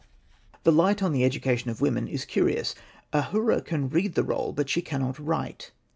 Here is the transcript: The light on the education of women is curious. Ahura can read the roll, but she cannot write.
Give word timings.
The 0.63 0.71
light 0.71 1.03
on 1.03 1.13
the 1.13 1.23
education 1.23 1.69
of 1.69 1.79
women 1.79 2.07
is 2.07 2.25
curious. 2.25 2.73
Ahura 3.13 3.61
can 3.61 3.87
read 3.87 4.15
the 4.15 4.23
roll, 4.23 4.51
but 4.51 4.67
she 4.67 4.81
cannot 4.81 5.19
write. 5.19 5.69